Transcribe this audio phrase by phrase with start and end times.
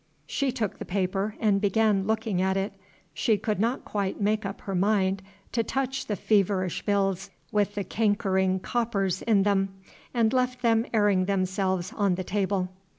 [0.25, 2.73] She took the paper and began looking at it.
[3.13, 7.83] She could not quite make up her mind to touch the feverish bills with the
[7.83, 9.75] cankering coppers in them,
[10.11, 12.69] and left them airing themselves on the table.